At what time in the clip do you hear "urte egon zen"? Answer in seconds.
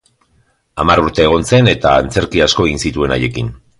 1.03-1.69